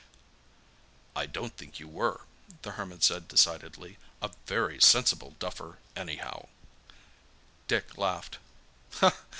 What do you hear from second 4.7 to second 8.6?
sensible duffer, anyhow." Dick laughed.